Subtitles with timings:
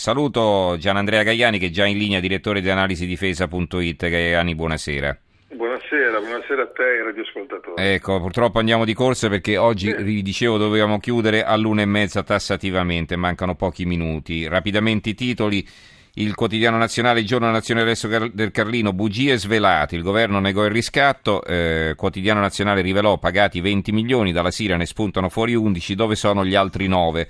[0.00, 4.08] Saluto Gianandrea Gaiani che è già in linea, direttore di analisi difesa.it.
[4.08, 5.18] Gaiani, buonasera.
[5.52, 7.74] Buonasera, buonasera a te e radioascoltatori.
[7.76, 13.14] Ecco, purtroppo andiamo di corsa perché oggi, vi dicevo, dovevamo chiudere all'una e mezza tassativamente,
[13.16, 14.48] mancano pochi minuti.
[14.48, 15.68] Rapidamente i titoli.
[16.14, 17.94] Il quotidiano nazionale, il giorno nazionale
[18.32, 23.92] del Carlino, bugie svelate, il governo negò il riscatto, eh, quotidiano nazionale rivelò pagati 20
[23.92, 27.28] milioni, dalla Siria ne spuntano fuori 11, dove sono gli altri 9?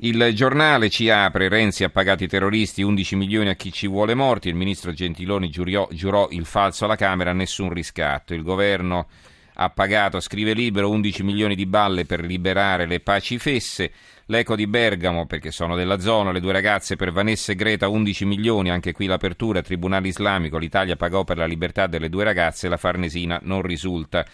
[0.00, 4.12] Il giornale ci apre, Renzi ha pagato i terroristi 11 milioni a chi ci vuole
[4.12, 9.06] morti, il ministro Gentiloni giurò, giurò il falso alla Camera, nessun riscatto, il governo
[9.54, 13.90] ha pagato, scrive libero, 11 milioni di balle per liberare le paci fesse,
[14.26, 18.26] l'eco di Bergamo, perché sono della zona, le due ragazze per Vanessa e Greta 11
[18.26, 22.76] milioni, anche qui l'apertura, Tribunale Islamico, l'Italia pagò per la libertà delle due ragazze, la
[22.76, 24.26] Farnesina non risulta.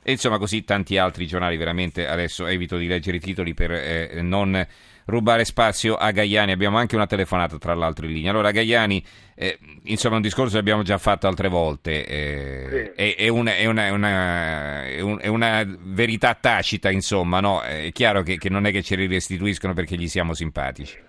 [0.00, 4.20] E insomma così tanti altri giornali, veramente adesso evito di leggere i titoli per eh,
[4.22, 4.64] non
[5.08, 6.52] rubare spazio a Gaiani.
[6.52, 8.30] Abbiamo anche una telefonata tra l'altro in linea.
[8.30, 9.02] Allora Gaiani,
[9.34, 13.02] eh, insomma un discorso che abbiamo già fatto altre volte, eh, sì.
[13.02, 17.60] è, è, una, è, una, una, è, una, verità tacita, insomma, no?
[17.62, 21.07] è chiaro che, che non è che ce li restituiscono perché gli siamo simpatici.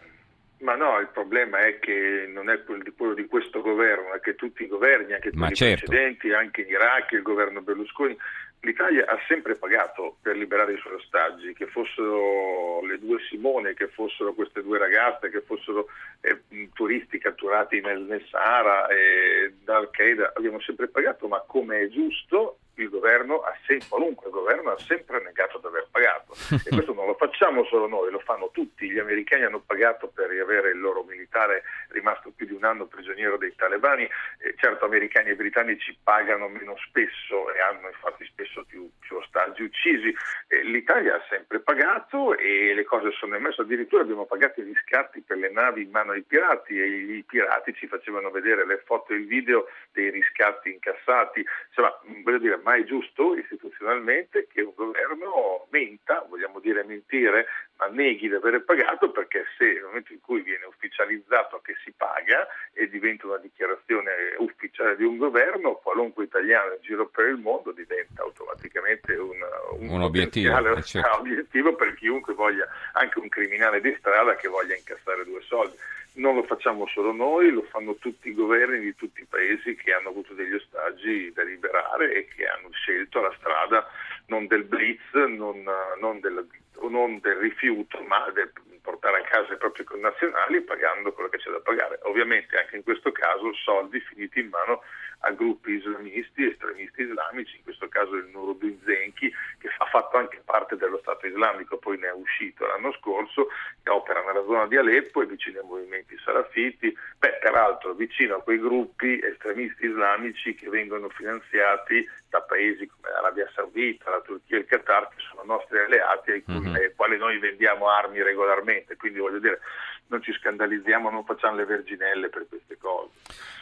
[0.60, 4.64] Ma no, il problema è che non è quello di questo governo, è che tutti
[4.64, 5.86] i governi, anche quelli certo.
[5.86, 8.18] precedenti, anche in Iraq, il governo Berlusconi,
[8.62, 13.88] l'Italia ha sempre pagato per liberare i suoi ostaggi, che fossero le due Simone, che
[13.88, 15.88] fossero queste due ragazze, che fossero
[16.20, 16.42] eh,
[16.74, 22.59] turisti catturati nel, nel Sahara e da Al-Qaeda, abbiamo sempre pagato, ma come è giusto
[22.82, 26.36] il governo, ha sempre, qualunque governo, ha sempre negato di aver pagato.
[26.70, 28.90] E questo non lo facciamo solo noi, lo fanno tutti.
[28.90, 33.38] Gli americani hanno pagato per riavere il loro militare rimasto più di un anno prigioniero
[33.38, 34.04] dei talebani.
[34.04, 39.64] Eh, certo, americani e britannici pagano meno spesso e hanno infatti spesso più, più ostaggi
[39.64, 40.14] uccisi.
[40.48, 43.62] Eh, L'Italia ha sempre pagato e le cose sono emerse.
[43.62, 47.74] Addirittura abbiamo pagato i riscatti per le navi in mano ai pirati e i pirati
[47.74, 51.46] ci facevano vedere le foto e il video dei riscatti incassati.
[51.68, 58.28] Insomma, voglio dire, mai giusto istituzionalmente che un governo menta, vogliamo dire mentire, ma neghi
[58.28, 62.88] di aver pagato perché se nel momento in cui viene ufficializzato che si paga e
[62.88, 68.22] diventa una dichiarazione ufficiale di un governo, qualunque italiano in giro per il mondo diventa
[68.22, 69.40] automaticamente un,
[69.80, 71.18] un, un obiettivo, eh, certo.
[71.18, 75.76] obiettivo per chiunque voglia, anche un criminale di strada che voglia incassare due soldi.
[76.14, 79.94] Non lo facciamo solo noi, lo fanno tutti i governi di tutti i paesi che
[79.94, 83.88] hanno avuto degli ostaggi da liberare e che hanno scelto la strada
[84.26, 85.64] non del blitz, non,
[86.00, 86.48] non, del,
[86.90, 91.52] non del, rifiuto, ma del portare a casa i propri connazionali pagando quello che c'è
[91.52, 92.00] da pagare.
[92.04, 94.82] Ovviamente anche in questo caso soldi finiti in mano
[95.20, 100.42] a gruppi islamisti, estremisti islamici, in questo caso il Nuruddin Zenki, che ha fatto anche
[100.46, 103.50] parte dello Stato islamico, poi ne è uscito l'anno scorso,
[103.84, 108.42] che opera nella zona di Aleppo e vicino ai movimenti salafiti, beh, peraltro vicino a
[108.42, 114.60] quei gruppi estremisti islamici che vengono finanziati da paesi come l'Arabia Saudita, la Turchia e
[114.62, 116.74] il Qatar, che sono nostri alleati ai, mm-hmm.
[116.74, 119.60] ai quali noi vendiamo armi regolarmente, quindi voglio dire,
[120.08, 123.10] non ci scandalizziamo, non facciamo le verginelle per queste cose.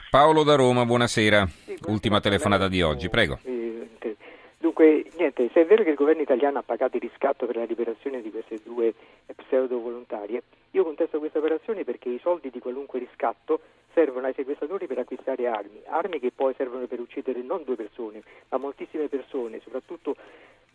[0.10, 1.46] Paolo da Roma, buonasera.
[1.46, 3.40] Sì, Ultima telefonata di oggi, prego.
[4.68, 7.64] Dunque, niente, se è vero che il governo italiano ha pagato il riscatto per la
[7.64, 8.94] liberazione di queste due
[9.36, 10.44] pseudo volontarie,
[10.97, 13.59] contesto questa operazione perché i soldi di qualunque riscatto
[13.94, 18.24] servono ai sequestratori per acquistare armi, armi che poi servono per uccidere non due persone,
[18.50, 20.16] ma moltissime persone, soprattutto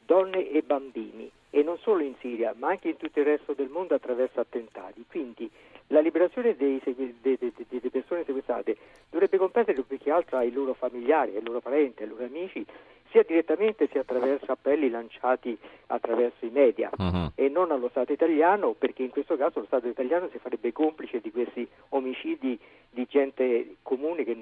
[0.06, 3.68] donne e bambini, e non solo in Siria, ma anche in tutto il resto del
[3.68, 5.04] mondo attraverso attentati.
[5.08, 5.50] Quindi
[5.88, 8.76] la liberazione delle persone sequestrate
[9.10, 12.64] dovrebbe competere più che altro ai loro familiari, ai loro parenti, ai loro amici,
[13.12, 15.56] sia direttamente sia attraverso appelli lanciati
[15.86, 17.30] attraverso i media uh-huh.
[17.34, 21.20] e non allo Stato italiano, perché in questo caso lo Stato italiano si farebbe complice
[21.20, 22.58] di questi omicidi
[22.90, 24.36] di gente comune che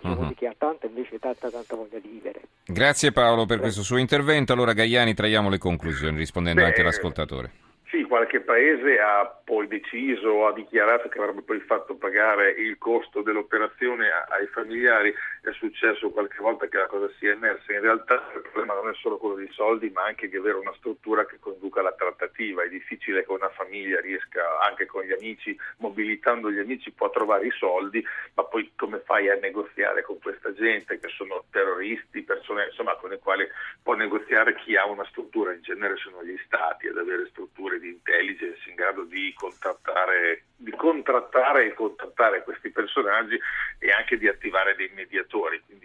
[0.00, 0.34] uh-huh.
[0.34, 2.42] che ha tanta invece tanta tanta voglia di vivere.
[2.64, 4.52] Grazie Paolo per questo suo intervento.
[4.52, 7.50] Allora Gaiani traiamo le conclusioni rispondendo Beh, anche all'ascoltatore.
[7.92, 13.20] Sì, qualche paese ha poi deciso, ha dichiarato che avrebbe poi fatto pagare il costo
[13.20, 15.12] dell'operazione ai familiari,
[15.42, 18.94] è successo qualche volta che la cosa sia emersa, in realtà il problema non è
[18.94, 22.68] solo quello dei soldi ma anche di avere una struttura che conduca alla trattativa, è
[22.70, 27.50] difficile che una famiglia riesca anche con gli amici, mobilitando gli amici può trovare i
[27.50, 28.02] soldi,
[28.32, 33.10] ma poi come fai a negoziare con questa gente che sono terroristi, persone insomma, con
[33.10, 33.46] le quali
[33.82, 37.88] può negoziare chi ha una struttura, in genere sono gli stati ad avere strutture di
[37.88, 43.36] intelligence in grado di contrattare, di contrattare e contattare questi personaggi
[43.80, 45.60] e anche di attivare dei mediatori.
[45.66, 45.81] Quindi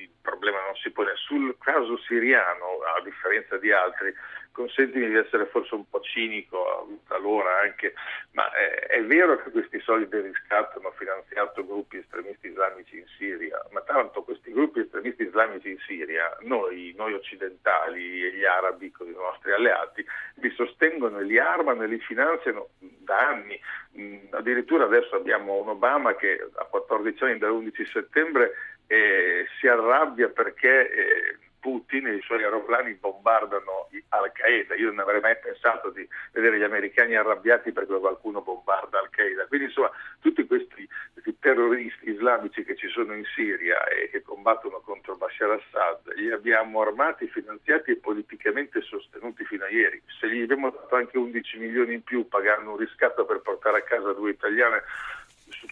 [0.48, 1.12] problema non si pone.
[1.16, 4.14] Sul caso siriano, a differenza di altri,
[4.52, 7.94] consentimi di essere forse un po' cinico talora anche,
[8.32, 13.06] ma è, è, vero che questi soldi del riscatto hanno finanziato gruppi estremisti islamici in
[13.18, 18.90] Siria, ma tanto questi gruppi estremisti islamici in Siria, noi, noi occidentali e gli arabi
[18.90, 20.04] con i nostri alleati,
[20.36, 23.60] li sostengono e li armano e li finanziano da anni.
[24.00, 28.54] Mm, addirittura adesso abbiamo un Obama che a 14 anni dall'11 settembre
[28.88, 34.76] eh, si arrabbia perché eh, Putin e i suoi aeroplani bombardano Al-Qaeda.
[34.76, 39.48] Io non avrei mai pensato di vedere gli americani arrabbiati perché qualcuno bombarda Al-Qaeda.
[39.48, 39.92] Quindi insomma
[40.22, 45.52] tutti questi, questi terroristi islamici che ci sono in Siria e che combattono contro Bashar
[45.52, 50.02] Assad, li abbiamo armati, finanziati e politicamente sostenuti fino a ieri.
[50.20, 53.84] Se gli abbiamo dato anche 11 milioni in più pagando un riscatto per portare a
[53.84, 54.84] casa due italiane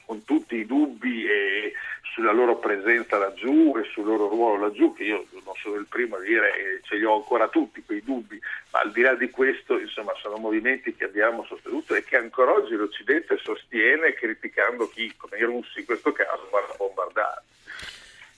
[0.05, 1.73] con tutti i dubbi e
[2.15, 6.15] sulla loro presenza laggiù e sul loro ruolo laggiù, che io non sono il primo
[6.15, 8.39] a dire e ce li ho ancora tutti quei dubbi,
[8.71, 12.53] ma al di là di questo insomma sono movimenti che abbiamo sostenuto e che ancora
[12.53, 17.43] oggi l'Occidente sostiene criticando chi, come i russi in questo caso, va a bombardare.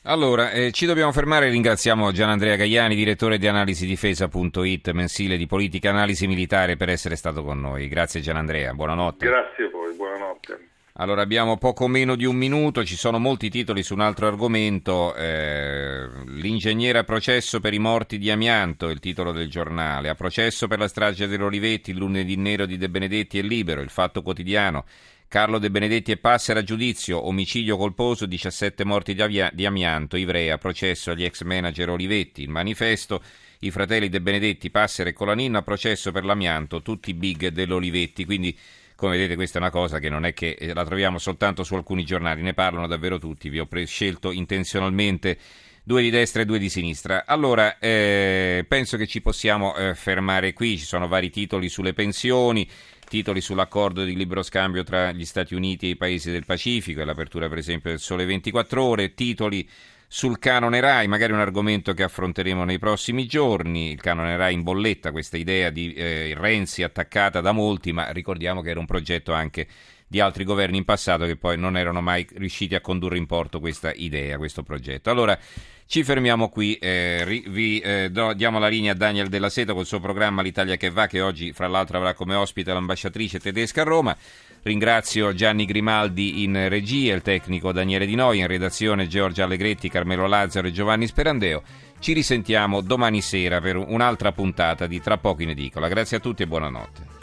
[0.09, 5.89] Allora, eh, ci dobbiamo fermare, ringraziamo Gian Andrea Gagliani, direttore di analisidifesa.it, mensile di politica
[5.89, 7.87] analisi militare, per essere stato con noi.
[7.89, 9.25] Grazie Gian Andrea, buonanotte.
[9.27, 10.67] Grazie a voi, buonanotte.
[10.99, 15.13] Allora abbiamo poco meno di un minuto, ci sono molti titoli su un altro argomento,
[15.13, 20.67] eh, l'ingegnere a processo per i morti di amianto, il titolo del giornale, a processo
[20.67, 24.85] per la strage dell'Olivetti, il lunedì nero di De Benedetti e Libero, il fatto quotidiano,
[25.27, 30.17] Carlo De Benedetti e Passera a giudizio, omicidio colposo, 17 morti di, avia- di amianto,
[30.17, 33.21] Ivrea, processo agli ex manager Olivetti, il manifesto,
[33.59, 38.57] i fratelli De Benedetti, Passera e Colaninno a processo per l'amianto, tutti big dell'Olivetti, quindi
[38.97, 41.75] come vedete questa è una cosa che non è che eh, la troviamo soltanto su
[41.75, 45.37] alcuni giornali, ne parlano davvero tutti, vi ho pre- scelto intenzionalmente
[45.83, 47.25] due di destra e due di sinistra.
[47.25, 52.67] Allora, eh, penso che ci possiamo eh, fermare qui, ci sono vari titoli sulle pensioni,
[53.07, 57.05] titoli sull'accordo di libero scambio tra gli Stati Uniti e i paesi del Pacifico, e
[57.05, 59.69] l'apertura per esempio del Sole 24 ore, titoli
[60.07, 63.91] sul canone RAI, magari un argomento che affronteremo nei prossimi giorni.
[63.91, 68.61] Il canone RAI in bolletta, questa idea di eh, Renzi attaccata da molti, ma ricordiamo
[68.61, 69.67] che era un progetto anche
[70.07, 73.59] di altri governi in passato che poi non erano mai riusciti a condurre in porto
[73.59, 75.09] questa idea, questo progetto.
[75.09, 75.37] Allora
[75.85, 79.85] ci fermiamo qui, eh, vi eh, do, diamo la linea a Daniel Della Seta col
[79.85, 83.85] suo programma L'Italia che va, che oggi fra l'altro avrà come ospite l'ambasciatrice tedesca a
[83.85, 84.15] Roma.
[84.63, 90.27] Ringrazio Gianni Grimaldi in regia, il tecnico Daniele Di Noi, in redazione Giorgia Allegretti, Carmelo
[90.27, 91.63] Lazzaro e Giovanni Sperandeo.
[91.99, 95.87] Ci risentiamo domani sera per un'altra puntata di Tra poco in edicola.
[95.87, 97.16] Grazie a tutti e buonanotte.